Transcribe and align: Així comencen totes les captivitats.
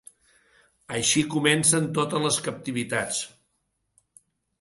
Així 0.99 1.21
comencen 1.33 1.85
totes 1.97 2.23
les 2.27 2.39
captivitats. 2.47 3.21